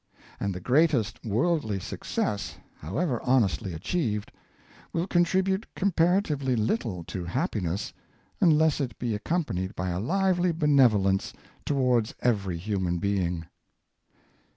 [0.39, 4.31] And the greatest worldly success, however honestly achieved,
[4.93, 7.93] will con tribute comparatively little to happiness
[8.41, 11.33] unless it be ac companied by a lively benevolence
[11.67, 13.45] towards every human being.